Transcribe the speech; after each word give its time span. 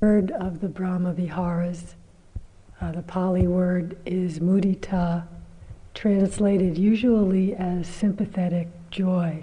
Word 0.00 0.30
of 0.32 0.60
the 0.60 0.68
Brahma 0.68 1.14
Viharas. 1.14 1.94
Uh, 2.82 2.92
the 2.92 3.00
Pali 3.00 3.46
word 3.46 3.96
is 4.04 4.40
mudita, 4.40 5.26
translated 5.94 6.76
usually 6.76 7.54
as 7.54 7.86
sympathetic 7.86 8.68
joy. 8.90 9.42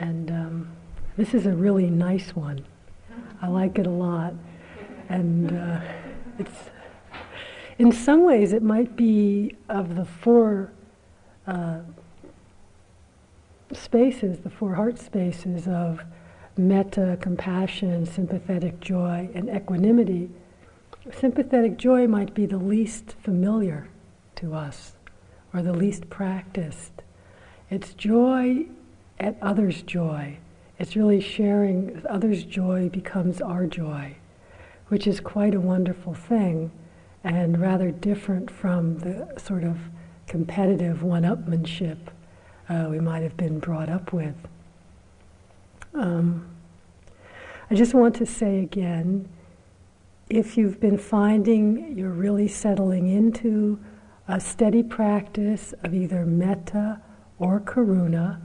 And 0.00 0.32
um, 0.32 0.68
this 1.16 1.32
is 1.32 1.46
a 1.46 1.52
really 1.52 1.88
nice 1.90 2.34
one. 2.34 2.64
I 3.40 3.46
like 3.46 3.78
it 3.78 3.86
a 3.86 3.90
lot. 3.90 4.34
And 5.08 5.56
uh, 5.56 5.80
it's, 6.40 6.70
in 7.78 7.92
some 7.92 8.24
ways, 8.24 8.52
it 8.52 8.64
might 8.64 8.96
be 8.96 9.54
of 9.68 9.94
the 9.94 10.04
four 10.04 10.72
uh, 11.46 11.78
spaces, 13.72 14.40
the 14.40 14.50
four 14.50 14.74
heart 14.74 14.98
spaces 14.98 15.68
of 15.68 16.02
metta, 16.56 17.18
compassion, 17.20 18.06
sympathetic 18.06 18.80
joy, 18.80 19.28
and 19.34 19.48
equanimity. 19.48 20.30
Sympathetic 21.12 21.76
joy 21.76 22.06
might 22.06 22.34
be 22.34 22.46
the 22.46 22.58
least 22.58 23.14
familiar 23.22 23.88
to 24.36 24.54
us 24.54 24.94
or 25.52 25.62
the 25.62 25.72
least 25.72 26.10
practiced. 26.10 27.02
It's 27.70 27.94
joy 27.94 28.66
at 29.18 29.36
others' 29.40 29.82
joy. 29.82 30.38
It's 30.78 30.96
really 30.96 31.20
sharing 31.20 32.02
others' 32.08 32.44
joy 32.44 32.88
becomes 32.88 33.40
our 33.40 33.66
joy, 33.66 34.16
which 34.88 35.06
is 35.06 35.20
quite 35.20 35.54
a 35.54 35.60
wonderful 35.60 36.14
thing 36.14 36.70
and 37.22 37.60
rather 37.60 37.90
different 37.90 38.50
from 38.50 38.98
the 38.98 39.32
sort 39.38 39.64
of 39.64 39.78
competitive 40.26 41.02
one 41.02 41.22
upmanship 41.22 41.98
uh, 42.68 42.86
we 42.90 43.00
might 43.00 43.22
have 43.22 43.36
been 43.36 43.58
brought 43.58 43.88
up 43.88 44.12
with. 44.12 44.34
Um, 45.94 46.48
I 47.70 47.74
just 47.74 47.94
want 47.94 48.16
to 48.16 48.26
say 48.26 48.60
again 48.60 49.28
if 50.28 50.56
you've 50.56 50.80
been 50.80 50.98
finding 50.98 51.96
you're 51.96 52.10
really 52.10 52.48
settling 52.48 53.08
into 53.08 53.78
a 54.26 54.40
steady 54.40 54.82
practice 54.82 55.74
of 55.84 55.94
either 55.94 56.24
metta 56.24 57.00
or 57.38 57.60
karuna, 57.60 58.40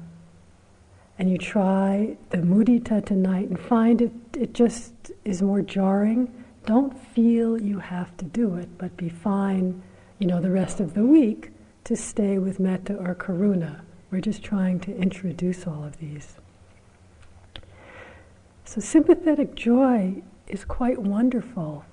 and 1.18 1.30
you 1.30 1.38
try 1.38 2.18
the 2.30 2.38
mudita 2.38 3.06
tonight 3.06 3.48
and 3.48 3.60
find 3.60 4.02
it, 4.02 4.12
it 4.38 4.54
just 4.54 4.94
is 5.26 5.42
more 5.42 5.62
jarring, 5.62 6.32
don't 6.66 6.98
feel 6.98 7.62
you 7.62 7.80
have 7.80 8.16
to 8.18 8.26
do 8.26 8.56
it, 8.56 8.70
but 8.78 8.96
be 8.98 9.10
fine, 9.10 9.82
you 10.20 10.28
know, 10.28 10.42
the 10.42 10.52
rest 10.52 10.80
of 10.80 10.94
the 10.94 11.04
week 11.04 11.52
to 11.86 11.96
stay 11.96 12.38
with 12.38 12.60
metta 12.60 12.96
or 12.96 13.16
karuna. 13.16 13.82
We're 14.12 14.22
just 14.22 14.44
trying 14.44 14.80
to 14.82 14.96
introduce 14.96 15.66
all 15.66 15.84
of 15.84 15.98
these. 15.98 16.36
So, 18.70 18.80
sympathetic 18.80 19.56
joy 19.56 20.22
is 20.48 20.64
quite 20.64 21.00
wonderful. 21.00 21.86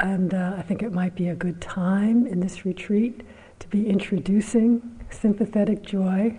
And 0.00 0.34
uh, 0.34 0.54
I 0.58 0.62
think 0.62 0.82
it 0.82 0.92
might 0.92 1.14
be 1.14 1.28
a 1.28 1.36
good 1.36 1.60
time 1.60 2.26
in 2.26 2.40
this 2.40 2.64
retreat 2.64 3.20
to 3.60 3.68
be 3.68 3.88
introducing 3.88 4.82
sympathetic 5.10 5.82
joy. 5.82 6.36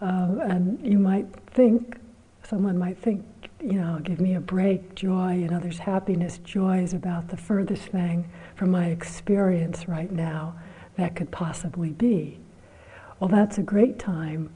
Um, 0.00 0.40
and 0.40 0.80
you 0.82 0.98
might 0.98 1.26
think, 1.48 1.98
someone 2.42 2.78
might 2.78 2.96
think, 2.96 3.22
you 3.60 3.74
know, 3.74 4.00
give 4.02 4.18
me 4.18 4.34
a 4.34 4.40
break, 4.40 4.94
joy 4.94 5.32
and 5.32 5.52
others' 5.52 5.80
happiness. 5.80 6.38
Joy 6.38 6.78
is 6.78 6.94
about 6.94 7.28
the 7.28 7.36
furthest 7.36 7.88
thing 7.88 8.30
from 8.56 8.70
my 8.70 8.86
experience 8.86 9.88
right 9.88 10.10
now 10.10 10.58
that 10.96 11.16
could 11.16 11.30
possibly 11.30 11.90
be. 11.90 12.40
Well, 13.20 13.28
that's 13.28 13.58
a 13.58 13.62
great 13.62 13.98
time 13.98 14.54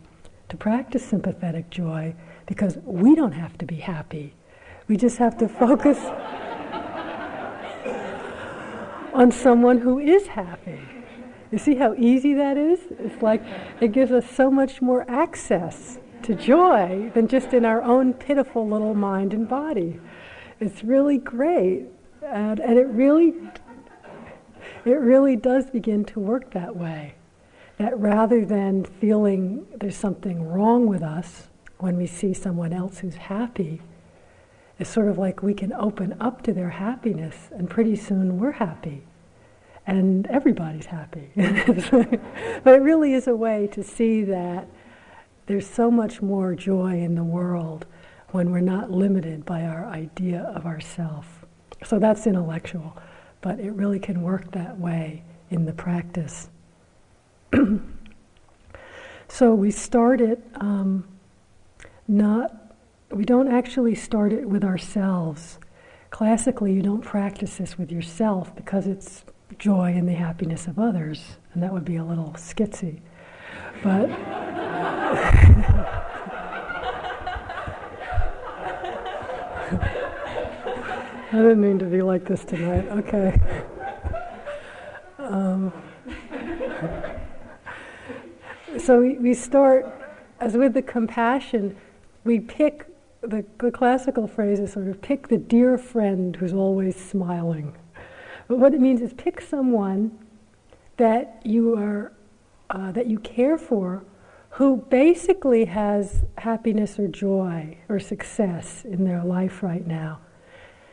to 0.48 0.56
practice 0.56 1.04
sympathetic 1.04 1.68
joy 1.68 2.14
because 2.48 2.78
we 2.82 3.14
don't 3.14 3.32
have 3.32 3.56
to 3.58 3.66
be 3.66 3.76
happy. 3.76 4.34
We 4.88 4.96
just 4.96 5.18
have 5.18 5.36
to 5.38 5.48
focus 5.48 5.98
on 9.12 9.30
someone 9.30 9.78
who 9.78 9.98
is 9.98 10.26
happy. 10.26 10.80
You 11.52 11.58
see 11.58 11.76
how 11.76 11.94
easy 11.94 12.34
that 12.34 12.56
is? 12.56 12.80
It's 12.98 13.22
like 13.22 13.42
it 13.80 13.92
gives 13.92 14.10
us 14.10 14.28
so 14.30 14.50
much 14.50 14.80
more 14.80 15.04
access 15.08 15.98
to 16.22 16.34
joy 16.34 17.12
than 17.14 17.28
just 17.28 17.52
in 17.52 17.64
our 17.66 17.82
own 17.82 18.14
pitiful 18.14 18.66
little 18.66 18.94
mind 18.94 19.34
and 19.34 19.46
body. 19.46 20.00
It's 20.58 20.82
really 20.82 21.18
great. 21.18 21.86
And, 22.22 22.60
and 22.60 22.78
it 22.78 22.86
really 22.88 23.34
it 24.84 25.00
really 25.00 25.36
does 25.36 25.68
begin 25.70 26.04
to 26.06 26.20
work 26.20 26.52
that 26.52 26.74
way. 26.74 27.14
That 27.76 27.98
rather 27.98 28.44
than 28.44 28.84
feeling 28.84 29.66
there's 29.78 29.96
something 29.96 30.48
wrong 30.48 30.86
with 30.86 31.02
us 31.02 31.48
when 31.78 31.96
we 31.96 32.06
see 32.06 32.34
someone 32.34 32.72
else 32.72 32.98
who's 32.98 33.16
happy, 33.16 33.80
it's 34.78 34.90
sort 34.90 35.08
of 35.08 35.18
like 35.18 35.42
we 35.42 35.54
can 35.54 35.72
open 35.72 36.16
up 36.20 36.42
to 36.42 36.52
their 36.52 36.70
happiness, 36.70 37.48
and 37.50 37.68
pretty 37.68 37.96
soon 37.96 38.38
we're 38.38 38.52
happy. 38.52 39.04
And 39.86 40.26
everybody's 40.26 40.86
happy. 40.86 41.30
but 41.36 42.74
it 42.74 42.82
really 42.82 43.14
is 43.14 43.26
a 43.26 43.34
way 43.34 43.66
to 43.68 43.82
see 43.82 44.22
that 44.24 44.68
there's 45.46 45.66
so 45.66 45.90
much 45.90 46.20
more 46.20 46.54
joy 46.54 47.00
in 47.00 47.14
the 47.14 47.24
world 47.24 47.86
when 48.32 48.50
we're 48.50 48.60
not 48.60 48.90
limited 48.90 49.46
by 49.46 49.62
our 49.62 49.86
idea 49.86 50.42
of 50.54 50.66
ourself. 50.66 51.46
So 51.84 51.98
that's 51.98 52.26
intellectual 52.26 52.98
but 53.40 53.60
it 53.60 53.72
really 53.72 53.98
can 53.98 54.22
work 54.22 54.50
that 54.52 54.78
way 54.78 55.22
in 55.50 55.64
the 55.64 55.72
practice. 55.72 56.50
so 59.28 59.54
we 59.54 59.70
started 59.70 60.42
um, 60.56 61.06
not, 62.08 62.74
we 63.10 63.24
don't 63.24 63.48
actually 63.48 63.94
start 63.94 64.32
it 64.32 64.48
with 64.48 64.64
ourselves. 64.64 65.58
Classically, 66.10 66.72
you 66.72 66.82
don't 66.82 67.02
practice 67.02 67.58
this 67.58 67.76
with 67.76 67.92
yourself 67.92 68.56
because 68.56 68.86
it's 68.86 69.24
joy 69.58 69.92
in 69.92 70.06
the 70.06 70.14
happiness 70.14 70.66
of 70.66 70.78
others, 70.78 71.36
and 71.52 71.62
that 71.62 71.72
would 71.72 71.84
be 71.84 71.96
a 71.96 72.04
little 72.04 72.32
skitsy. 72.38 73.00
But 73.82 74.10
I 81.30 81.32
didn't 81.32 81.60
mean 81.60 81.78
to 81.78 81.84
be 81.84 82.00
like 82.00 82.24
this 82.24 82.42
tonight. 82.42 82.88
Okay. 82.88 83.38
Um, 85.18 85.72
so 88.78 89.00
we, 89.00 89.18
we 89.18 89.34
start, 89.34 89.86
as 90.40 90.56
with 90.56 90.72
the 90.72 90.80
compassion, 90.80 91.76
we 92.28 92.38
pick 92.38 92.86
the, 93.22 93.44
the 93.58 93.70
classical 93.70 94.28
phrase 94.28 94.60
is 94.60 94.74
sort 94.74 94.86
of 94.86 95.00
pick 95.00 95.28
the 95.28 95.38
dear 95.38 95.76
friend 95.78 96.36
who's 96.36 96.52
always 96.52 96.94
smiling. 96.94 97.74
But 98.46 98.58
what 98.58 98.74
it 98.74 98.80
means 98.80 99.00
is 99.00 99.12
pick 99.14 99.40
someone 99.40 100.16
that 100.98 101.40
you 101.44 101.74
are 101.76 102.12
uh, 102.70 102.92
that 102.92 103.06
you 103.06 103.18
care 103.20 103.56
for, 103.56 104.04
who 104.50 104.76
basically 104.90 105.64
has 105.64 106.24
happiness 106.36 106.98
or 106.98 107.08
joy 107.08 107.78
or 107.88 107.98
success 107.98 108.84
in 108.84 109.04
their 109.04 109.24
life 109.24 109.62
right 109.62 109.86
now. 109.86 110.20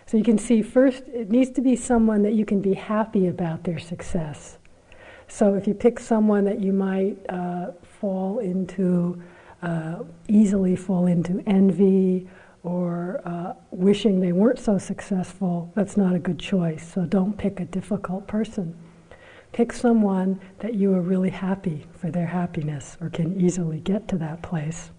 So 0.05 0.15
you 0.15 0.23
can 0.23 0.37
see 0.37 0.61
first, 0.61 1.03
it 1.07 1.29
needs 1.29 1.49
to 1.51 1.61
be 1.61 1.75
someone 1.75 2.23
that 2.23 2.33
you 2.33 2.45
can 2.45 2.61
be 2.61 2.75
happy 2.75 3.27
about 3.27 3.65
their 3.65 3.79
success. 3.79 4.57
So 5.27 5.55
if 5.55 5.67
you 5.67 5.73
pick 5.73 5.99
someone 5.99 6.45
that 6.45 6.61
you 6.61 6.71
might 6.71 7.17
uh, 7.27 7.71
fall 7.99 8.39
into, 8.39 9.21
uh, 9.61 10.03
easily 10.27 10.75
fall 10.75 11.07
into 11.07 11.43
envy 11.47 12.27
or 12.63 13.21
uh, 13.25 13.53
wishing 13.71 14.19
they 14.19 14.31
weren't 14.31 14.59
so 14.59 14.77
successful, 14.77 15.71
that's 15.75 15.95
not 15.95 16.15
a 16.15 16.19
good 16.19 16.39
choice. 16.39 16.91
So 16.93 17.05
don't 17.05 17.37
pick 17.37 17.59
a 17.59 17.65
difficult 17.65 18.27
person. 18.27 18.75
Pick 19.51 19.71
someone 19.71 20.39
that 20.59 20.73
you 20.73 20.93
are 20.93 21.01
really 21.01 21.29
happy 21.29 21.85
for 21.93 22.09
their 22.11 22.25
happiness 22.25 22.97
or 22.99 23.09
can 23.09 23.39
easily 23.39 23.79
get 23.79 24.07
to 24.09 24.17
that 24.17 24.41
place. 24.41 24.89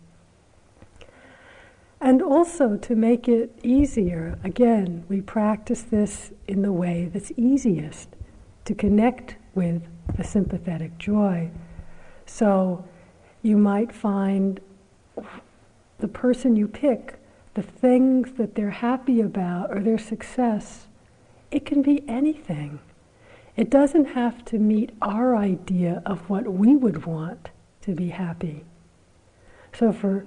And 2.00 2.22
also 2.22 2.76
to 2.76 2.94
make 2.94 3.26
it 3.26 3.58
easier, 3.62 4.38
again, 4.44 5.04
we 5.08 5.20
practice 5.20 5.82
this 5.82 6.32
in 6.46 6.62
the 6.62 6.72
way 6.72 7.10
that's 7.12 7.32
easiest 7.36 8.10
to 8.64 8.74
connect 8.74 9.36
with 9.54 9.82
the 10.16 10.22
sympathetic 10.22 10.98
joy. 10.98 11.50
So 12.26 12.84
you 13.46 13.56
might 13.56 13.92
find 13.92 14.60
the 15.98 16.08
person 16.08 16.56
you 16.56 16.68
pick, 16.68 17.14
the 17.54 17.62
things 17.62 18.32
that 18.32 18.54
they're 18.54 18.70
happy 18.70 19.20
about 19.20 19.70
or 19.70 19.80
their 19.80 19.98
success, 19.98 20.88
it 21.50 21.64
can 21.64 21.80
be 21.80 22.06
anything. 22.08 22.80
It 23.56 23.70
doesn't 23.70 24.06
have 24.06 24.44
to 24.46 24.58
meet 24.58 24.90
our 25.00 25.36
idea 25.36 26.02
of 26.04 26.28
what 26.28 26.52
we 26.52 26.76
would 26.76 27.06
want 27.06 27.48
to 27.82 27.94
be 27.94 28.08
happy. 28.08 28.64
So 29.72 29.92
for 29.92 30.26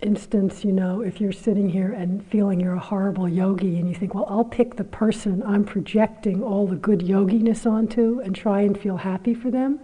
instance, 0.00 0.64
you 0.64 0.72
know, 0.72 1.00
if 1.00 1.20
you're 1.20 1.32
sitting 1.32 1.70
here 1.70 1.92
and 1.92 2.24
feeling 2.26 2.60
you're 2.60 2.74
a 2.74 2.78
horrible 2.78 3.28
yogi 3.28 3.78
and 3.78 3.88
you 3.88 3.94
think, 3.94 4.14
well, 4.14 4.26
I'll 4.28 4.44
pick 4.44 4.76
the 4.76 4.84
person 4.84 5.42
I'm 5.44 5.64
projecting 5.64 6.42
all 6.42 6.66
the 6.66 6.76
good 6.76 7.00
yoginess 7.00 7.68
onto 7.68 8.20
and 8.20 8.34
try 8.34 8.60
and 8.60 8.78
feel 8.78 8.98
happy 8.98 9.34
for 9.34 9.50
them, 9.50 9.80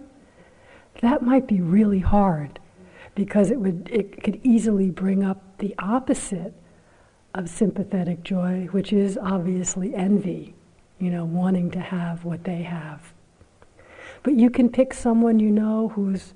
that 1.01 1.21
might 1.21 1.47
be 1.47 1.59
really 1.59 1.99
hard 1.99 2.59
because 3.17 3.49
it 3.49 3.59
would 3.59 3.89
it 3.91 4.23
could 4.23 4.39
easily 4.43 4.91
bring 4.91 5.23
up 5.23 5.57
the 5.57 5.73
opposite 5.79 6.53
of 7.33 7.49
sympathetic 7.49 8.23
joy, 8.23 8.67
which 8.71 8.93
is 8.93 9.17
obviously 9.17 9.95
envy, 9.95 10.53
you 10.99 11.09
know, 11.09 11.25
wanting 11.25 11.71
to 11.71 11.79
have 11.79 12.23
what 12.23 12.43
they 12.43 12.61
have. 12.61 13.13
But 14.21 14.35
you 14.35 14.51
can 14.51 14.69
pick 14.69 14.93
someone 14.93 15.39
you 15.39 15.49
know 15.49 15.89
who's 15.89 16.35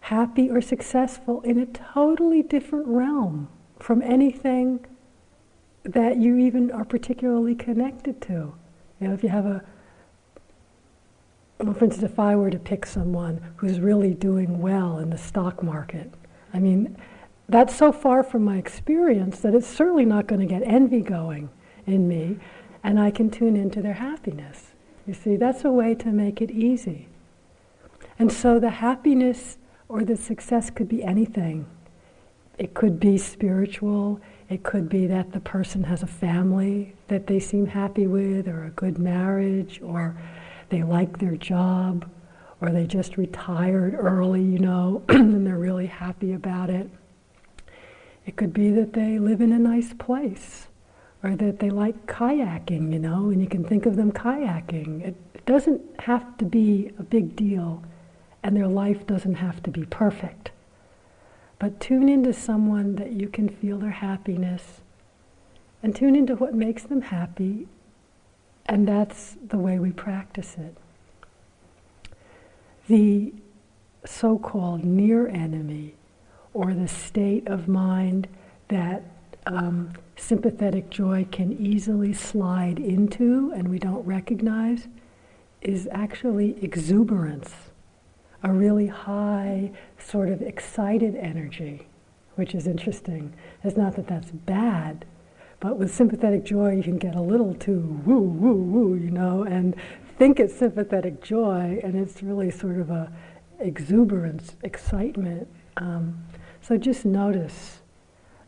happy 0.00 0.48
or 0.48 0.62
successful 0.62 1.42
in 1.42 1.58
a 1.58 1.66
totally 1.66 2.42
different 2.42 2.86
realm 2.86 3.48
from 3.78 4.00
anything 4.00 4.86
that 5.84 6.16
you 6.16 6.38
even 6.38 6.70
are 6.70 6.86
particularly 6.86 7.54
connected 7.54 8.22
to. 8.22 8.54
You 9.00 9.08
know, 9.08 9.12
if 9.12 9.22
you 9.22 9.28
have 9.28 9.44
a, 9.44 9.62
well, 11.58 11.74
for 11.74 11.84
instance, 11.84 12.10
if 12.10 12.18
I 12.18 12.36
were 12.36 12.50
to 12.50 12.58
pick 12.58 12.84
someone 12.84 13.40
who's 13.56 13.80
really 13.80 14.14
doing 14.14 14.60
well 14.60 14.98
in 14.98 15.10
the 15.10 15.18
stock 15.18 15.62
market, 15.62 16.12
I 16.52 16.58
mean, 16.58 16.96
that's 17.48 17.74
so 17.74 17.92
far 17.92 18.22
from 18.22 18.44
my 18.44 18.56
experience 18.56 19.40
that 19.40 19.54
it's 19.54 19.66
certainly 19.66 20.04
not 20.04 20.26
going 20.26 20.40
to 20.40 20.46
get 20.46 20.62
envy 20.62 21.00
going 21.00 21.48
in 21.86 22.08
me, 22.08 22.38
and 22.82 23.00
I 23.00 23.10
can 23.10 23.30
tune 23.30 23.56
into 23.56 23.80
their 23.80 23.94
happiness. 23.94 24.72
You 25.06 25.14
see, 25.14 25.36
that's 25.36 25.64
a 25.64 25.70
way 25.70 25.94
to 25.94 26.08
make 26.08 26.42
it 26.42 26.50
easy. 26.50 27.08
And 28.18 28.32
so 28.32 28.58
the 28.58 28.70
happiness 28.70 29.58
or 29.88 30.04
the 30.04 30.16
success 30.16 30.70
could 30.70 30.88
be 30.88 31.02
anything. 31.04 31.66
It 32.58 32.74
could 32.74 32.98
be 32.98 33.18
spiritual, 33.18 34.20
it 34.48 34.62
could 34.62 34.88
be 34.88 35.06
that 35.06 35.32
the 35.32 35.40
person 35.40 35.84
has 35.84 36.02
a 36.02 36.06
family 36.06 36.94
that 37.08 37.26
they 37.26 37.38
seem 37.38 37.66
happy 37.66 38.06
with, 38.06 38.48
or 38.48 38.64
a 38.64 38.70
good 38.70 38.98
marriage, 38.98 39.80
or 39.82 40.16
they 40.68 40.82
like 40.82 41.18
their 41.18 41.36
job, 41.36 42.10
or 42.60 42.70
they 42.70 42.86
just 42.86 43.16
retired 43.16 43.94
early, 43.94 44.42
you 44.42 44.58
know, 44.58 45.02
and 45.08 45.46
they're 45.46 45.58
really 45.58 45.86
happy 45.86 46.32
about 46.32 46.70
it. 46.70 46.88
It 48.24 48.36
could 48.36 48.52
be 48.52 48.70
that 48.70 48.92
they 48.92 49.18
live 49.18 49.40
in 49.40 49.52
a 49.52 49.58
nice 49.58 49.92
place 49.94 50.66
or 51.22 51.36
that 51.36 51.60
they 51.60 51.70
like 51.70 52.06
kayaking, 52.06 52.92
you 52.92 52.98
know, 52.98 53.30
and 53.30 53.40
you 53.40 53.48
can 53.48 53.64
think 53.64 53.86
of 53.86 53.96
them 53.96 54.12
kayaking. 54.12 55.02
It, 55.02 55.16
it 55.34 55.46
doesn't 55.46 55.82
have 56.00 56.36
to 56.38 56.44
be 56.44 56.92
a 56.98 57.02
big 57.02 57.36
deal 57.36 57.82
and 58.42 58.56
their 58.56 58.68
life 58.68 59.06
doesn't 59.06 59.34
have 59.34 59.62
to 59.64 59.70
be 59.70 59.84
perfect. 59.84 60.50
But 61.58 61.80
tune 61.80 62.08
into 62.08 62.32
someone 62.32 62.96
that 62.96 63.12
you 63.12 63.28
can 63.28 63.48
feel 63.48 63.78
their 63.78 63.90
happiness 63.90 64.82
and 65.82 65.94
tune 65.94 66.16
into 66.16 66.36
what 66.36 66.54
makes 66.54 66.82
them 66.82 67.02
happy, 67.02 67.68
and 68.66 68.86
that's 68.86 69.36
the 69.46 69.58
way 69.58 69.78
we 69.78 69.92
practice 69.92 70.56
it. 70.58 70.76
The 72.88 73.32
so 74.04 74.38
called 74.38 74.84
near 74.84 75.26
enemy 75.28 75.94
or 76.54 76.74
the 76.74 76.88
state 76.88 77.46
of 77.48 77.68
mind 77.68 78.28
that 78.68 79.02
um, 79.46 79.92
sympathetic 80.16 80.90
joy 80.90 81.26
can 81.30 81.52
easily 81.52 82.12
slide 82.12 82.78
into 82.78 83.52
and 83.54 83.68
we 83.68 83.78
don't 83.78 84.04
recognize 84.04 84.88
is 85.60 85.88
actually 85.90 86.62
exuberance, 86.62 87.54
a 88.42 88.52
really 88.52 88.86
high, 88.86 89.70
sort 89.98 90.28
of 90.28 90.42
excited 90.42 91.16
energy, 91.16 91.86
which 92.36 92.54
is 92.54 92.66
interesting. 92.66 93.32
It's 93.64 93.76
not 93.76 93.96
that 93.96 94.06
that's 94.06 94.30
bad, 94.30 95.04
but 95.60 95.78
with 95.78 95.94
sympathetic 95.94 96.44
joy, 96.44 96.72
you 96.72 96.82
can 96.82 96.98
get 96.98 97.14
a 97.14 97.20
little 97.20 97.54
too 97.54 98.00
woo, 98.04 98.20
woo, 98.20 98.54
woo, 98.54 98.94
you 98.94 99.10
know, 99.10 99.42
and 99.42 99.74
think 100.18 100.40
it's 100.40 100.54
sympathetic 100.54 101.22
joy, 101.22 101.80
and 101.82 101.94
it's 101.94 102.22
really 102.22 102.50
sort 102.50 102.78
of 102.78 102.90
a 102.90 103.12
exuberance, 103.58 104.56
excitement. 104.62 105.48
Um, 105.76 106.24
so 106.60 106.76
just 106.76 107.04
notice. 107.04 107.80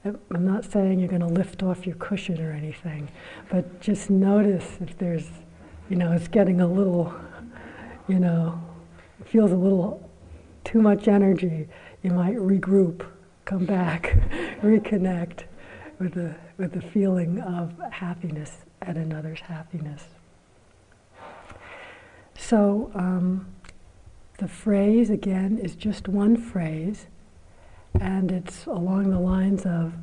I'm 0.05 0.47
not 0.47 0.65
saying 0.65 1.01
you're 1.01 1.09
going 1.09 1.21
to 1.21 1.27
lift 1.27 1.63
off 1.63 1.87
your 1.87 1.97
cushion 1.97 2.41
or 2.41 2.53
anything, 2.53 3.11
but 3.51 3.81
just 3.81 4.11
notice 4.11 4.79
if 4.81 4.97
there's, 4.97 5.29
you 5.91 5.97
know, 5.97 6.13
it's 6.13 6.29
getting 6.29 6.61
a 6.61 6.67
little, 6.67 7.13
you 8.07 8.19
know, 8.19 8.61
feels 9.25 9.53
a 9.53 9.57
little 9.57 10.09
too 10.65 10.81
much 10.81 11.09
energy. 11.09 11.69
You 12.03 12.13
might 12.13 12.37
regroup, 12.37 13.05
come 13.45 13.67
back, 13.67 14.17
reconnect 14.63 15.45
with 15.99 16.15
the, 16.15 16.35
with 16.59 16.73
the 16.73 16.83
feeling 16.83 17.41
of 17.41 17.73
happiness 17.93 18.59
at 18.83 18.97
another's 18.97 19.41
happiness. 19.41 20.05
So 22.37 22.91
um, 22.95 23.47
the 24.39 24.49
phrase, 24.49 25.09
again, 25.09 25.59
is 25.59 25.75
just 25.75 26.09
one 26.09 26.37
phrase 26.37 27.07
and 28.01 28.31
it's 28.31 28.67
along 28.67 29.11
the 29.11 29.19
lines 29.19 29.65
of, 29.65 29.95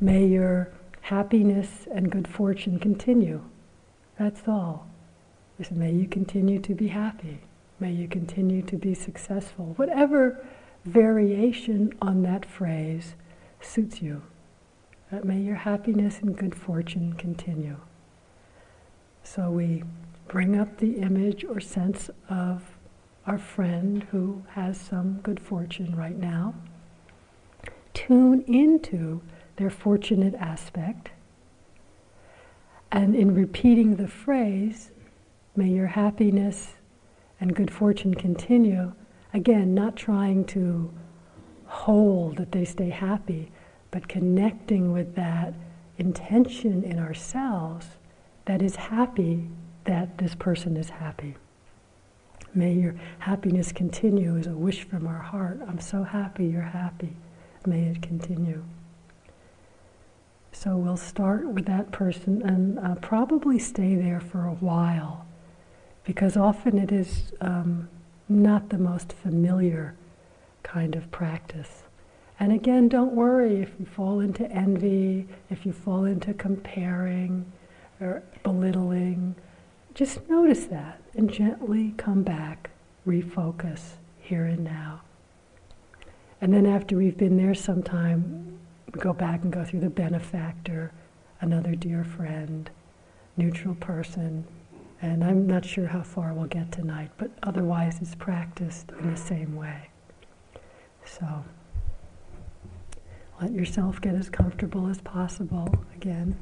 may 0.00 0.24
your 0.24 0.72
happiness 1.00 1.86
and 1.92 2.10
good 2.10 2.28
fortune 2.28 2.78
continue. 2.78 3.42
That's 4.18 4.42
all. 4.46 4.88
It's, 5.58 5.70
may 5.70 5.92
you 5.92 6.06
continue 6.06 6.60
to 6.60 6.74
be 6.74 6.88
happy. 6.88 7.40
May 7.80 7.92
you 7.92 8.06
continue 8.06 8.62
to 8.62 8.76
be 8.76 8.94
successful. 8.94 9.72
Whatever 9.76 10.46
variation 10.84 11.92
on 12.00 12.22
that 12.22 12.46
phrase 12.46 13.14
suits 13.60 14.00
you. 14.00 14.22
That 15.12 15.26
may 15.26 15.40
your 15.40 15.56
happiness 15.56 16.20
and 16.22 16.34
good 16.34 16.54
fortune 16.54 17.12
continue. 17.12 17.76
So 19.22 19.50
we 19.50 19.84
bring 20.26 20.58
up 20.58 20.78
the 20.78 20.96
image 20.96 21.44
or 21.44 21.60
sense 21.60 22.08
of 22.30 22.62
our 23.26 23.36
friend 23.36 24.04
who 24.10 24.42
has 24.52 24.80
some 24.80 25.20
good 25.22 25.38
fortune 25.38 25.94
right 25.94 26.16
now 26.16 26.54
tune 27.92 28.42
into 28.48 29.20
their 29.56 29.68
fortunate 29.68 30.34
aspect. 30.36 31.10
And 32.90 33.14
in 33.14 33.34
repeating 33.34 33.96
the 33.96 34.08
phrase, 34.08 34.92
may 35.54 35.68
your 35.68 35.88
happiness 35.88 36.76
and 37.38 37.54
good 37.54 37.70
fortune 37.70 38.14
continue, 38.14 38.94
again, 39.34 39.74
not 39.74 39.94
trying 39.94 40.46
to 40.46 40.90
hold 41.66 42.38
that 42.38 42.52
they 42.52 42.64
stay 42.64 42.88
happy, 42.88 43.52
but 43.92 44.08
connecting 44.08 44.90
with 44.90 45.14
that 45.14 45.54
intention 45.98 46.82
in 46.82 46.98
ourselves 46.98 47.86
that 48.46 48.60
is 48.60 48.74
happy 48.74 49.48
that 49.84 50.18
this 50.18 50.34
person 50.34 50.76
is 50.76 50.90
happy. 50.90 51.36
May 52.54 52.72
your 52.72 52.96
happiness 53.20 53.70
continue 53.70 54.36
is 54.36 54.46
a 54.46 54.52
wish 54.52 54.82
from 54.82 55.06
our 55.06 55.20
heart. 55.20 55.60
I'm 55.68 55.78
so 55.78 56.02
happy 56.02 56.46
you're 56.46 56.62
happy. 56.62 57.14
May 57.64 57.84
it 57.84 58.02
continue. 58.02 58.64
So 60.52 60.76
we'll 60.76 60.96
start 60.96 61.46
with 61.46 61.66
that 61.66 61.92
person 61.92 62.42
and 62.42 62.78
uh, 62.78 62.94
probably 62.96 63.58
stay 63.58 63.94
there 63.94 64.20
for 64.20 64.46
a 64.46 64.54
while 64.54 65.26
because 66.04 66.36
often 66.36 66.78
it 66.78 66.92
is 66.92 67.32
um, 67.40 67.88
not 68.28 68.68
the 68.68 68.78
most 68.78 69.12
familiar 69.12 69.94
kind 70.62 70.94
of 70.94 71.10
practice. 71.10 71.81
And 72.42 72.52
again, 72.52 72.88
don't 72.88 73.12
worry 73.12 73.62
if 73.62 73.70
you 73.78 73.86
fall 73.86 74.18
into 74.18 74.50
envy, 74.50 75.28
if 75.48 75.64
you 75.64 75.72
fall 75.72 76.06
into 76.06 76.34
comparing 76.34 77.46
or 78.00 78.24
belittling. 78.42 79.36
Just 79.94 80.28
notice 80.28 80.64
that 80.64 81.00
and 81.14 81.30
gently 81.30 81.94
come 81.96 82.24
back, 82.24 82.70
refocus 83.06 83.92
here 84.18 84.44
and 84.44 84.64
now. 84.64 85.02
And 86.40 86.52
then 86.52 86.66
after 86.66 86.96
we've 86.96 87.16
been 87.16 87.36
there 87.36 87.54
some 87.54 87.80
time, 87.80 88.58
we 88.92 89.00
go 89.00 89.12
back 89.12 89.44
and 89.44 89.52
go 89.52 89.64
through 89.64 89.78
the 89.78 89.88
benefactor, 89.88 90.90
another 91.40 91.76
dear 91.76 92.02
friend, 92.02 92.68
neutral 93.36 93.76
person. 93.76 94.44
And 95.00 95.22
I'm 95.22 95.46
not 95.46 95.64
sure 95.64 95.86
how 95.86 96.02
far 96.02 96.34
we'll 96.34 96.46
get 96.46 96.72
tonight, 96.72 97.12
but 97.18 97.30
otherwise 97.44 97.98
it's 98.02 98.16
practiced 98.16 98.90
in 98.98 99.12
the 99.12 99.16
same 99.16 99.54
way. 99.54 99.90
So 101.04 101.44
let 103.42 103.52
yourself 103.52 104.00
get 104.00 104.14
as 104.14 104.30
comfortable 104.30 104.86
as 104.86 105.00
possible 105.00 105.68
again. 105.96 106.38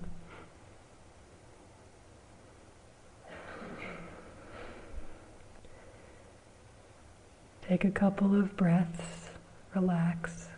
Take 7.66 7.86
a 7.86 7.90
couple 7.90 8.38
of 8.38 8.54
breaths 8.54 9.30
relax. 9.74 10.48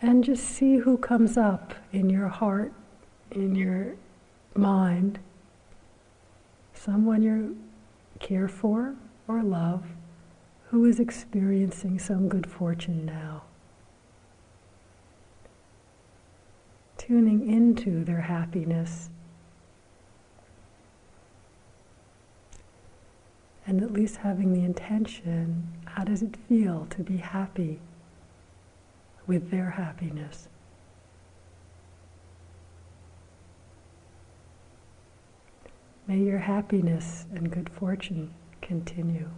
And 0.00 0.22
just 0.22 0.44
see 0.44 0.76
who 0.76 0.98
comes 0.98 1.36
up 1.36 1.74
in 1.92 2.08
your 2.10 2.28
heart, 2.28 2.72
in 3.32 3.56
your 3.56 3.96
mind. 4.54 5.18
Someone 6.74 7.22
you 7.22 7.58
care 8.20 8.46
for 8.46 8.94
or 9.26 9.42
love 9.42 9.84
who 10.72 10.86
is 10.86 10.98
experiencing 10.98 11.98
some 11.98 12.30
good 12.30 12.50
fortune 12.50 13.04
now. 13.04 13.42
Tuning 16.96 17.46
into 17.46 18.02
their 18.02 18.22
happiness 18.22 19.10
and 23.66 23.82
at 23.82 23.92
least 23.92 24.16
having 24.16 24.54
the 24.54 24.64
intention 24.64 25.68
how 25.84 26.04
does 26.04 26.22
it 26.22 26.34
feel 26.48 26.86
to 26.88 27.02
be 27.02 27.18
happy 27.18 27.78
with 29.26 29.50
their 29.50 29.68
happiness. 29.68 30.48
May 36.06 36.20
your 36.20 36.38
happiness 36.38 37.26
and 37.34 37.50
good 37.50 37.68
fortune 37.68 38.32
continue. 38.62 39.28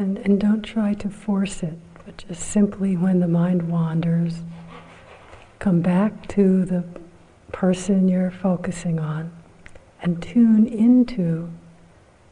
And, 0.00 0.16
and 0.20 0.40
don't 0.40 0.62
try 0.62 0.94
to 0.94 1.10
force 1.10 1.62
it, 1.62 1.78
but 2.06 2.24
just 2.26 2.40
simply 2.40 2.96
when 2.96 3.20
the 3.20 3.28
mind 3.28 3.68
wanders, 3.68 4.40
come 5.58 5.82
back 5.82 6.26
to 6.28 6.64
the 6.64 6.82
person 7.52 8.08
you're 8.08 8.30
focusing 8.30 8.98
on 8.98 9.30
and 10.00 10.22
tune 10.22 10.66
into 10.66 11.50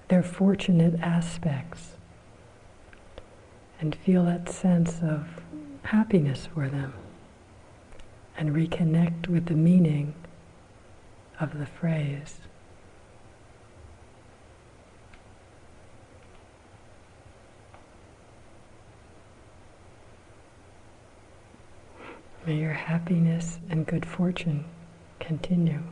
their 0.08 0.22
fortunate 0.22 0.98
aspects 1.00 1.96
and 3.82 3.94
feel 3.94 4.25
that 4.25 4.48
sense 4.48 5.00
of 5.02 5.26
happiness 5.82 6.48
for 6.54 6.70
them 6.70 6.94
and 8.38 8.56
reconnect 8.56 9.28
with 9.28 9.44
the 9.44 9.54
meaning 9.54 10.14
of 11.38 11.58
the 11.58 11.66
phrase. 11.66 12.38
May 22.49 22.55
your 22.55 22.73
happiness 22.73 23.59
and 23.69 23.87
good 23.87 24.07
fortune 24.07 24.64
continue. 25.21 25.83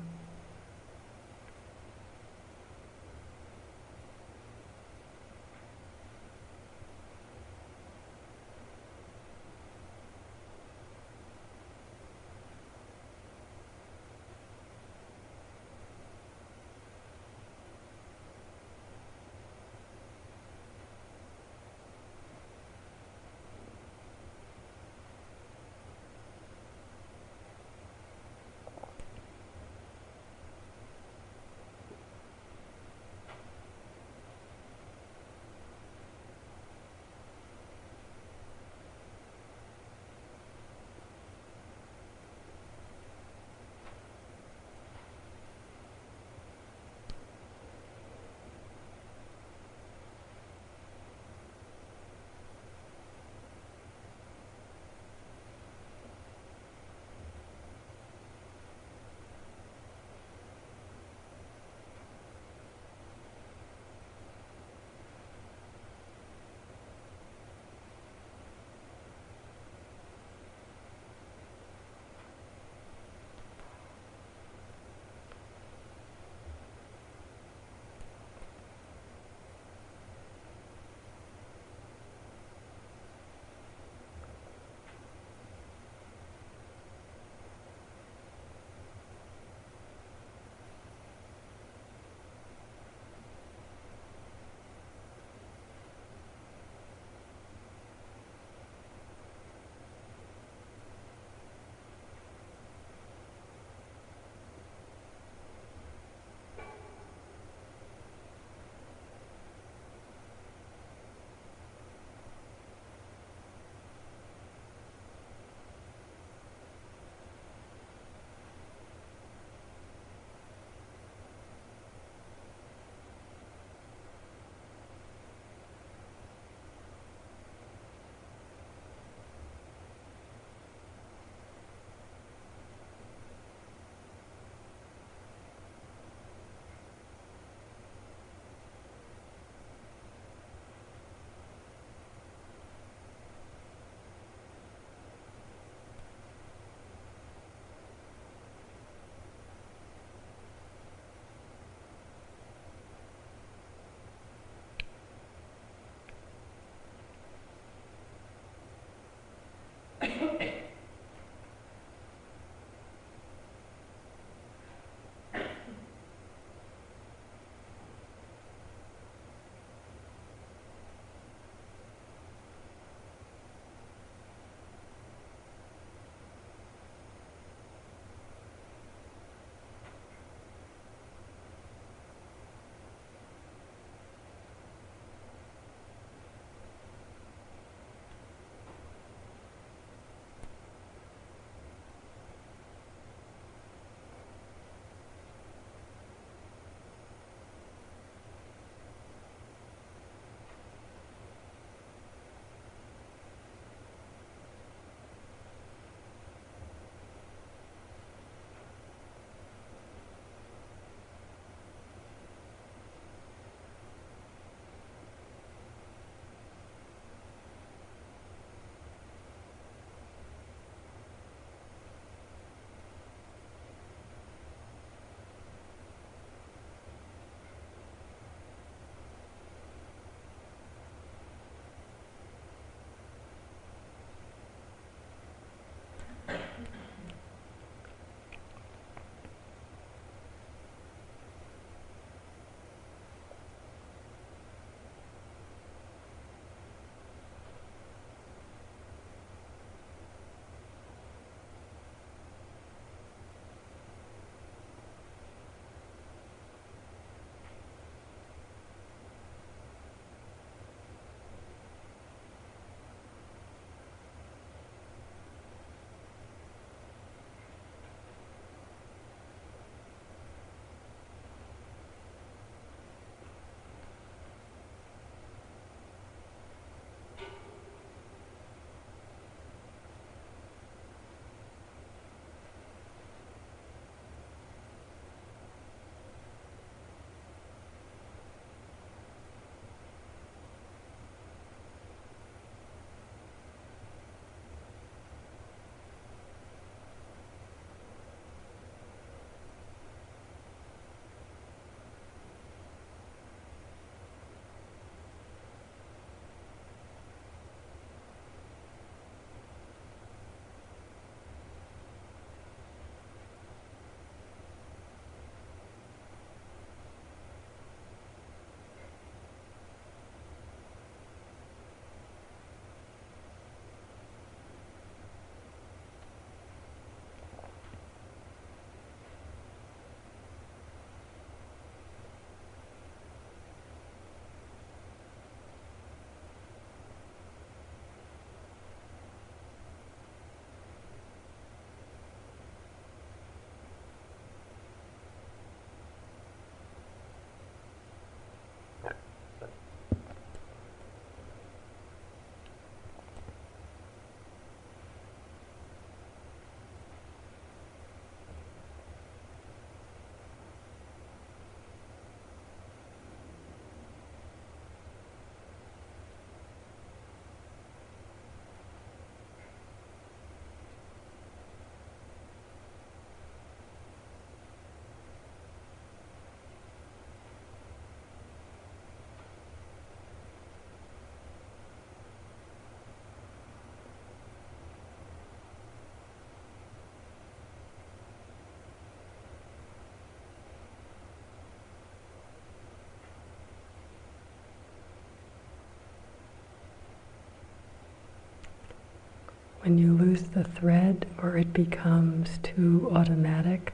When 399.67 399.79
you 399.79 399.93
lose 399.97 400.23
the 400.23 400.45
thread 400.45 401.05
or 401.21 401.37
it 401.37 401.52
becomes 401.52 402.39
too 402.45 402.89
automatic, 402.95 403.73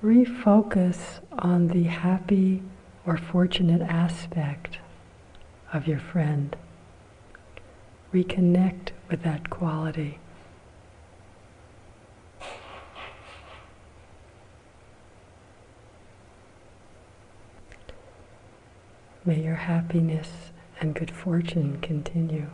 refocus 0.00 1.18
on 1.40 1.66
the 1.66 1.82
happy 1.82 2.62
or 3.04 3.16
fortunate 3.16 3.82
aspect 3.82 4.78
of 5.72 5.88
your 5.88 5.98
friend. 5.98 6.54
Reconnect 8.14 8.90
with 9.10 9.24
that 9.24 9.50
quality. 9.50 10.20
May 19.24 19.42
your 19.42 19.56
happiness 19.56 20.52
and 20.80 20.94
good 20.94 21.10
fortune 21.10 21.80
continue. 21.80 22.46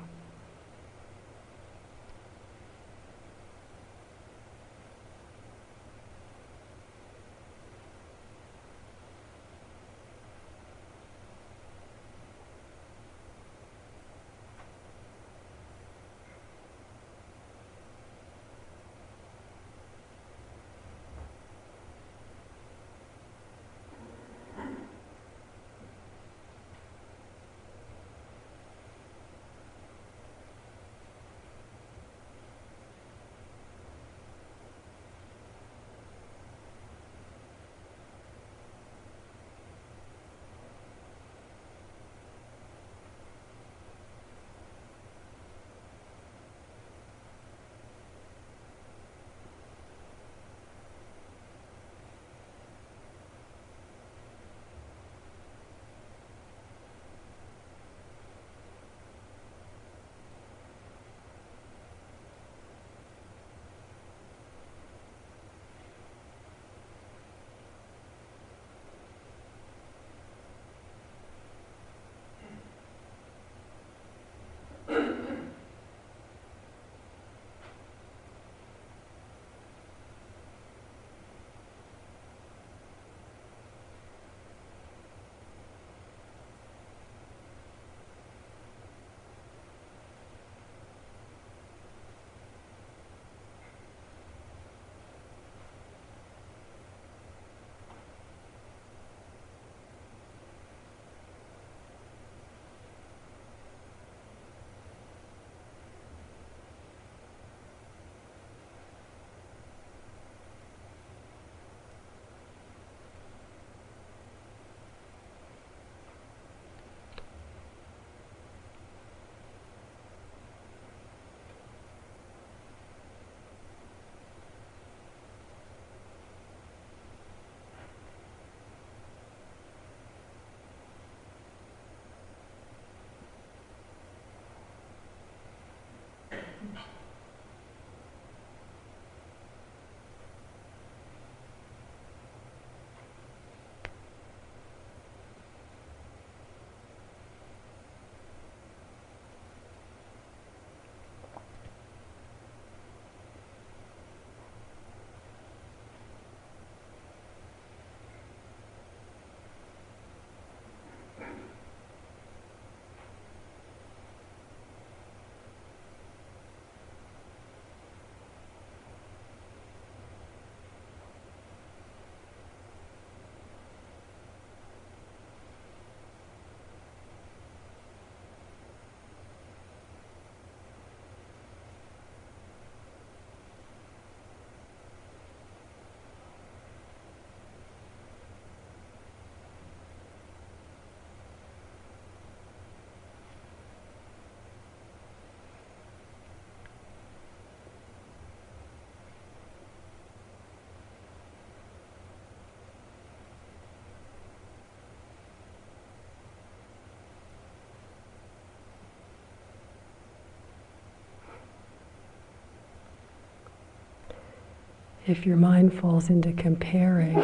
If 215.07 215.27
your 215.27 215.37
mind 215.37 215.79
falls 215.79 216.09
into 216.09 216.33
comparing 216.33 217.23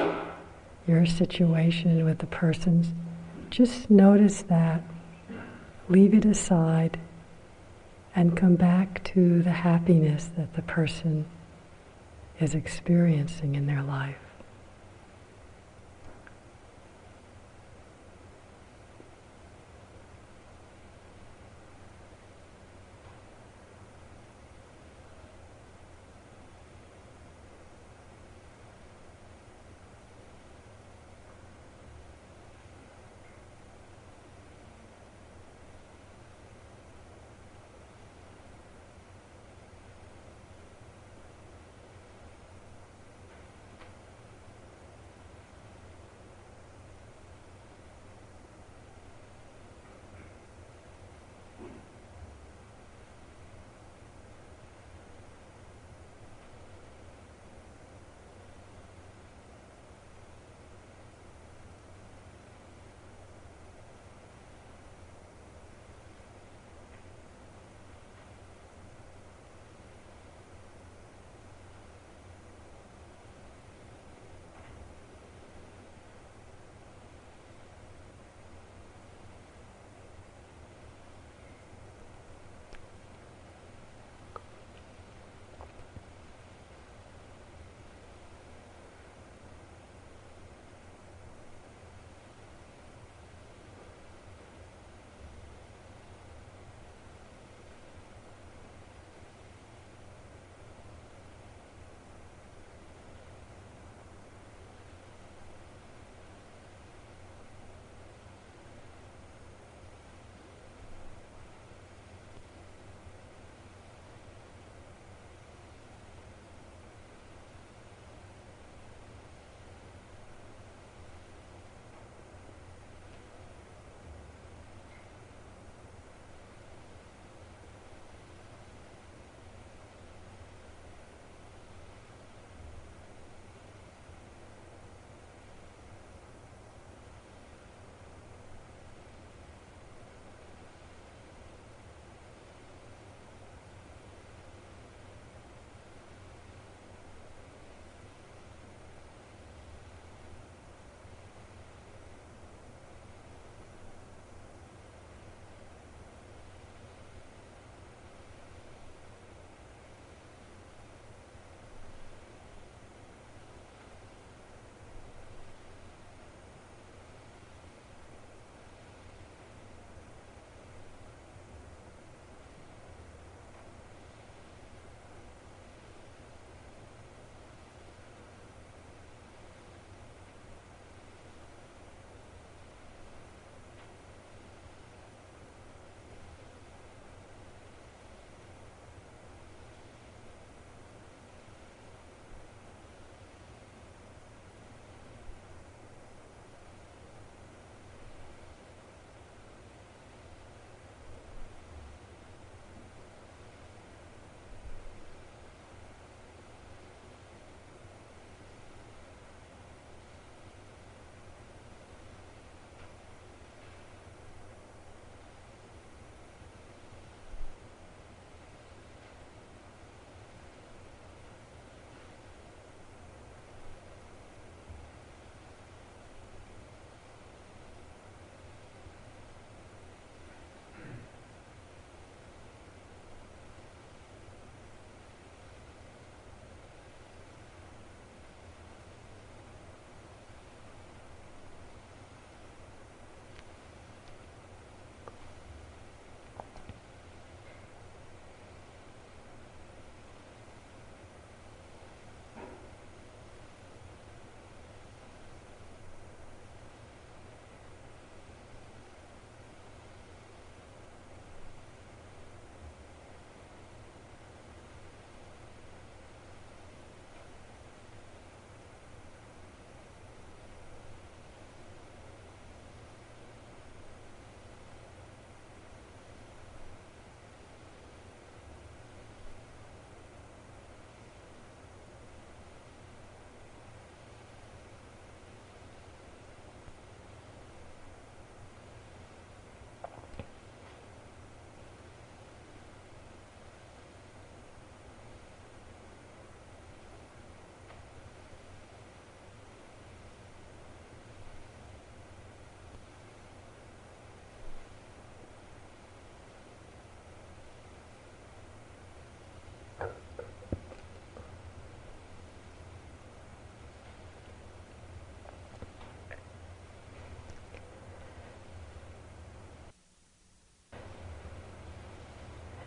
your 0.86 1.06
situation 1.06 2.04
with 2.04 2.18
the 2.18 2.26
person's, 2.26 2.88
just 3.48 3.90
notice 3.90 4.42
that, 4.42 4.82
leave 5.88 6.14
it 6.14 6.24
aside, 6.24 6.98
and 8.14 8.36
come 8.36 8.56
back 8.56 9.02
to 9.04 9.42
the 9.42 9.50
happiness 9.50 10.30
that 10.36 10.54
the 10.54 10.62
person 10.62 11.24
is 12.38 12.54
experiencing 12.54 13.54
in 13.54 13.66
their 13.66 13.82
life. 13.82 14.29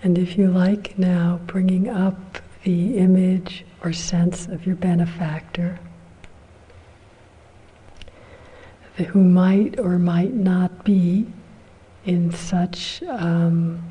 And 0.03 0.17
if 0.17 0.37
you 0.37 0.51
like 0.51 0.99
now, 0.99 1.39
bringing 1.47 1.87
up 1.87 2.37
the 2.65 2.97
image 2.97 3.65
or 3.81 3.93
sense 3.93 4.47
of 4.47 4.65
your 4.65 4.75
benefactor, 4.75 5.79
who 8.97 9.23
might 9.23 9.79
or 9.79 9.97
might 9.97 10.33
not 10.33 10.83
be 10.83 11.25
in 12.03 12.31
such 12.33 13.01
um, 13.03 13.81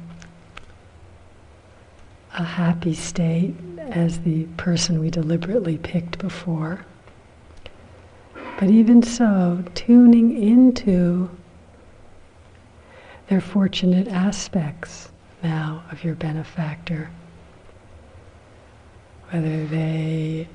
a 2.35 2.45
happy 2.45 2.95
state 2.95 3.55
as 3.79 4.21
the 4.21 4.45
person 4.59 5.01
we 5.01 5.09
deliberately 5.09 5.79
picked 5.79 6.19
before. 6.19 6.85
But 8.61 8.69
even 8.69 9.03
so, 9.03 9.65
tuning 9.75 10.43
into 10.43 11.31
their 13.29 13.41
fortunate 13.41 14.09
aspects 14.09 15.12
now 15.43 15.85
of 15.91 16.05
your 16.05 16.15
benefactor, 16.15 17.11
whether 19.31 19.67
they 19.67 20.49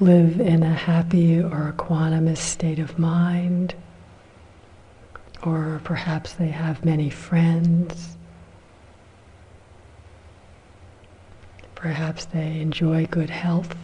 live 0.00 0.40
in 0.40 0.62
a 0.62 0.74
happy 0.74 1.38
or 1.38 1.74
equanimous 1.76 2.38
state 2.38 2.78
of 2.78 2.98
mind, 2.98 3.74
or 5.42 5.80
perhaps 5.84 6.32
they 6.32 6.48
have 6.48 6.84
many 6.84 7.10
friends. 7.10 8.16
Perhaps 11.74 12.26
they 12.26 12.60
enjoy 12.60 13.06
good 13.06 13.30
health. 13.30 13.76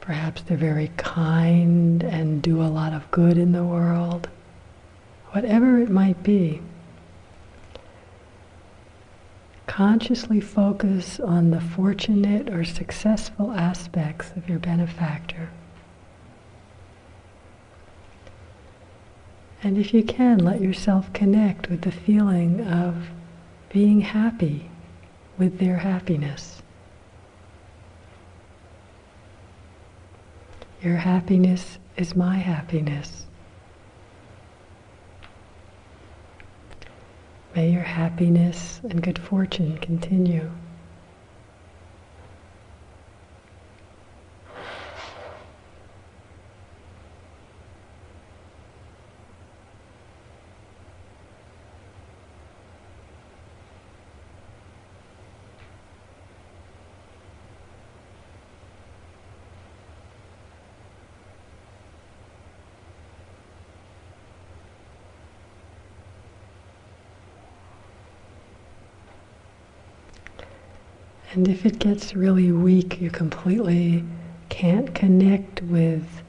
Perhaps 0.00 0.42
they're 0.42 0.56
very 0.56 0.90
kind 0.96 2.02
and 2.02 2.42
do 2.42 2.60
a 2.60 2.66
lot 2.66 2.92
of 2.92 3.10
good 3.10 3.38
in 3.38 3.52
the 3.52 3.64
world. 3.64 4.28
Whatever 5.30 5.78
it 5.78 5.90
might 5.90 6.22
be, 6.22 6.60
consciously 9.66 10.40
focus 10.40 11.18
on 11.20 11.50
the 11.50 11.60
fortunate 11.60 12.50
or 12.50 12.64
successful 12.64 13.52
aspects 13.52 14.30
of 14.36 14.48
your 14.48 14.58
benefactor. 14.58 15.50
And 19.62 19.78
if 19.78 19.94
you 19.94 20.02
can, 20.02 20.38
let 20.38 20.60
yourself 20.60 21.10
connect 21.14 21.70
with 21.70 21.82
the 21.82 21.92
feeling 21.92 22.60
of 22.66 23.08
being 23.70 24.02
happy 24.02 24.70
with 25.38 25.58
their 25.58 25.78
happiness. 25.78 26.62
Your 30.82 30.96
happiness 30.96 31.78
is 31.96 32.14
my 32.14 32.36
happiness. 32.36 33.24
May 37.54 37.70
your 37.70 37.82
happiness 37.82 38.80
and 38.82 39.00
good 39.00 39.16
fortune 39.16 39.78
continue. 39.78 40.50
And 71.34 71.48
if 71.48 71.66
it 71.66 71.80
gets 71.80 72.14
really 72.14 72.52
weak, 72.52 73.00
you 73.00 73.10
completely 73.10 74.04
can't 74.50 74.94
connect 74.94 75.62
with 75.62 76.22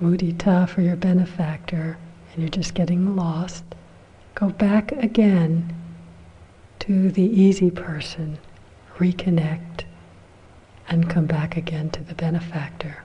mudita 0.00 0.66
for 0.66 0.80
your 0.80 0.96
benefactor, 0.96 1.98
and 2.32 2.42
you're 2.42 2.48
just 2.48 2.72
getting 2.72 3.14
lost, 3.14 3.64
go 4.34 4.48
back 4.48 4.92
again 4.92 5.74
to 6.78 7.10
the 7.10 7.22
easy 7.22 7.70
person, 7.70 8.38
reconnect, 8.96 9.82
and 10.88 11.10
come 11.10 11.26
back 11.26 11.54
again 11.58 11.90
to 11.90 12.02
the 12.02 12.14
benefactor. 12.14 13.04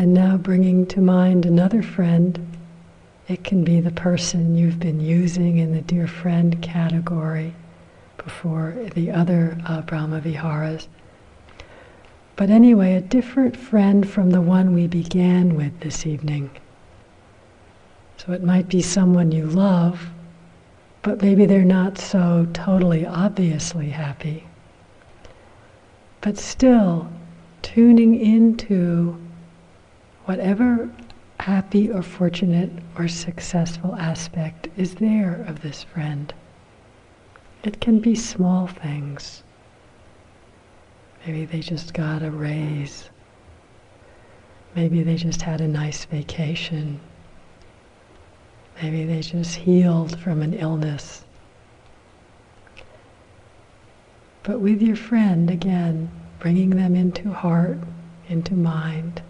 And 0.00 0.14
now 0.14 0.38
bringing 0.38 0.86
to 0.86 1.00
mind 1.02 1.44
another 1.44 1.82
friend. 1.82 2.56
It 3.28 3.44
can 3.44 3.64
be 3.64 3.80
the 3.80 3.90
person 3.90 4.56
you've 4.56 4.80
been 4.80 4.98
using 4.98 5.58
in 5.58 5.74
the 5.74 5.82
dear 5.82 6.06
friend 6.06 6.62
category 6.62 7.52
before 8.16 8.74
the 8.94 9.10
other 9.10 9.58
uh, 9.66 9.82
Brahma 9.82 10.22
Viharas. 10.22 10.88
But 12.34 12.48
anyway, 12.48 12.94
a 12.94 13.02
different 13.02 13.54
friend 13.54 14.08
from 14.08 14.30
the 14.30 14.40
one 14.40 14.72
we 14.72 14.86
began 14.86 15.54
with 15.54 15.78
this 15.80 16.06
evening. 16.06 16.48
So 18.16 18.32
it 18.32 18.42
might 18.42 18.70
be 18.70 18.80
someone 18.80 19.32
you 19.32 19.44
love, 19.44 20.08
but 21.02 21.20
maybe 21.20 21.44
they're 21.44 21.62
not 21.62 21.98
so 21.98 22.48
totally 22.54 23.04
obviously 23.04 23.90
happy. 23.90 24.44
But 26.22 26.38
still, 26.38 27.12
tuning 27.60 28.18
into 28.18 29.20
whatever 30.30 30.88
happy 31.40 31.90
or 31.90 32.02
fortunate 32.02 32.70
or 32.96 33.08
successful 33.08 33.96
aspect 33.96 34.68
is 34.76 34.94
there 34.94 35.44
of 35.48 35.60
this 35.60 35.82
friend. 35.82 36.32
It 37.64 37.80
can 37.80 37.98
be 37.98 38.14
small 38.14 38.68
things. 38.68 39.42
Maybe 41.26 41.46
they 41.46 41.58
just 41.58 41.94
got 41.94 42.22
a 42.22 42.30
raise. 42.30 43.10
Maybe 44.76 45.02
they 45.02 45.16
just 45.16 45.42
had 45.42 45.60
a 45.60 45.66
nice 45.66 46.04
vacation. 46.04 47.00
Maybe 48.80 49.04
they 49.06 49.22
just 49.22 49.56
healed 49.56 50.16
from 50.20 50.42
an 50.42 50.54
illness. 50.54 51.24
But 54.44 54.60
with 54.60 54.80
your 54.80 54.94
friend, 54.94 55.50
again, 55.50 56.08
bringing 56.38 56.70
them 56.70 56.94
into 56.94 57.32
heart, 57.32 57.78
into 58.28 58.54
mind, 58.54 59.22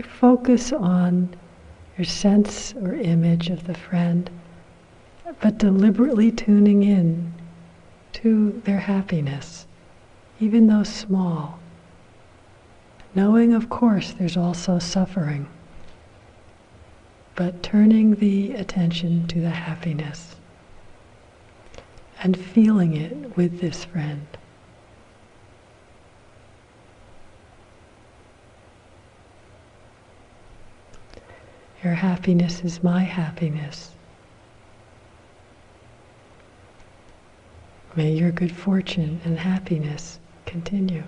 focus 0.00 0.72
on 0.72 1.34
your 1.98 2.04
sense 2.04 2.74
or 2.74 2.94
image 2.94 3.50
of 3.50 3.64
the 3.64 3.74
friend, 3.74 4.30
but 5.40 5.58
deliberately 5.58 6.30
tuning 6.30 6.82
in 6.82 7.32
to 8.12 8.60
their 8.64 8.80
happiness, 8.80 9.66
even 10.40 10.66
though 10.66 10.84
small. 10.84 11.58
Knowing, 13.14 13.52
of 13.52 13.68
course, 13.68 14.12
there's 14.12 14.36
also 14.36 14.78
suffering 14.78 15.46
but 17.34 17.62
turning 17.62 18.14
the 18.16 18.52
attention 18.52 19.26
to 19.26 19.40
the 19.40 19.50
happiness 19.50 20.36
and 22.22 22.36
feeling 22.36 22.94
it 22.94 23.36
with 23.36 23.60
this 23.60 23.84
friend. 23.84 24.26
Your 31.82 31.94
happiness 31.94 32.62
is 32.62 32.82
my 32.82 33.02
happiness. 33.02 33.90
May 37.96 38.12
your 38.12 38.30
good 38.30 38.52
fortune 38.52 39.20
and 39.24 39.38
happiness 39.38 40.20
continue. 40.46 41.02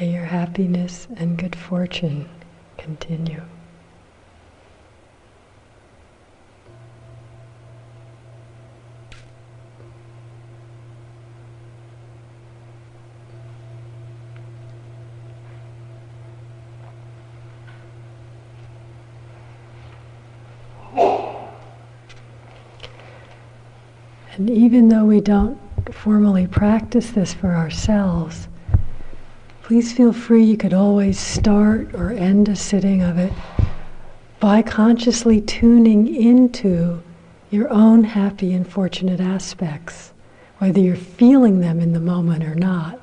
May 0.00 0.12
your 0.12 0.24
happiness 0.24 1.06
and 1.16 1.38
good 1.38 1.54
fortune 1.54 2.28
continue. 2.76 3.42
And 24.36 24.50
even 24.50 24.88
though 24.88 25.04
we 25.04 25.20
don't 25.20 25.56
formally 25.92 26.48
practice 26.48 27.12
this 27.12 27.32
for 27.32 27.54
ourselves, 27.54 28.48
please 29.74 29.92
feel 29.92 30.12
free. 30.12 30.44
You 30.44 30.56
could 30.56 30.72
always 30.72 31.18
start 31.18 31.92
or 31.96 32.12
end 32.12 32.48
a 32.48 32.54
sitting 32.54 33.02
of 33.02 33.18
it 33.18 33.32
by 34.38 34.62
consciously 34.62 35.40
tuning 35.40 36.14
into 36.14 37.02
your 37.50 37.68
own 37.70 38.04
happy 38.04 38.52
and 38.52 38.64
fortunate 38.70 39.18
aspects, 39.18 40.12
whether 40.58 40.78
you're 40.78 40.94
feeling 40.94 41.58
them 41.58 41.80
in 41.80 41.92
the 41.92 41.98
moment 41.98 42.44
or 42.44 42.54
not. 42.54 43.00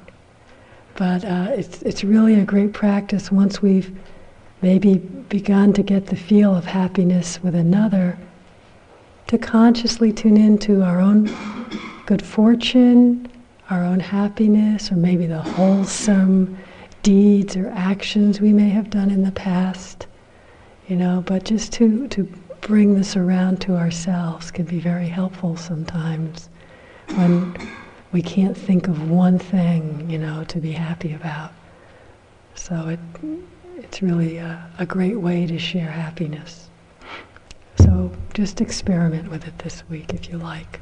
But 0.95 1.25
uh, 1.25 1.47
it's, 1.49 1.81
it's 1.81 2.05
really 2.05 2.35
a 2.35 2.45
great 2.45 2.71
practice 2.71 3.29
once 3.29 3.61
we've 3.61 3.93
maybe 4.61 4.99
begun 5.27 5.73
to 5.73 5.83
get 5.83 6.05
the 6.05 6.15
feel 6.15 6.55
of 6.55 6.63
happiness 6.63 7.43
with 7.43 7.53
another 7.53 8.17
to 9.27 9.37
consciously 9.37 10.13
tune 10.13 10.37
into 10.37 10.83
our 10.83 11.01
own 11.01 11.29
good 12.05 12.21
fortune, 12.21 13.29
our 13.71 13.83
own 13.83 13.99
happiness, 13.99 14.91
or 14.91 14.95
maybe 14.95 15.25
the 15.25 15.41
wholesome 15.41 16.57
deeds 17.03 17.55
or 17.55 17.69
actions 17.69 18.39
we 18.41 18.53
may 18.53 18.69
have 18.69 18.89
done 18.89 19.09
in 19.09 19.23
the 19.23 19.31
past. 19.31 20.05
You 20.87 20.97
know, 20.97 21.23
but 21.25 21.45
just 21.45 21.71
to, 21.73 22.07
to 22.09 22.23
bring 22.59 22.95
this 22.95 23.15
around 23.15 23.61
to 23.61 23.75
ourselves 23.77 24.51
can 24.51 24.65
be 24.65 24.79
very 24.79 25.07
helpful 25.07 25.55
sometimes 25.55 26.49
when 27.15 27.55
we 28.11 28.21
can't 28.21 28.57
think 28.57 28.87
of 28.87 29.09
one 29.09 29.39
thing, 29.39 30.09
you 30.09 30.17
know, 30.17 30.43
to 30.45 30.59
be 30.59 30.71
happy 30.71 31.13
about. 31.13 31.53
So 32.55 32.89
it, 32.89 32.99
it's 33.77 34.01
really 34.01 34.37
a, 34.37 34.69
a 34.79 34.85
great 34.85 35.19
way 35.19 35.47
to 35.47 35.57
share 35.57 35.89
happiness. 35.89 36.69
So 37.77 38.11
just 38.33 38.59
experiment 38.59 39.31
with 39.31 39.47
it 39.47 39.57
this 39.59 39.87
week 39.89 40.13
if 40.13 40.29
you 40.29 40.37
like. 40.37 40.81